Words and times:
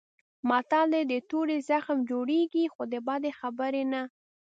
متل 0.49 0.87
دی: 0.93 1.01
د 1.11 1.13
تورې 1.29 1.57
زخم 1.69 1.97
جوړېږي 2.09 2.63
خو 2.73 2.81
د 2.91 2.95
بدې 3.07 3.31
خبرې 3.39 3.83
نه. 3.93 4.01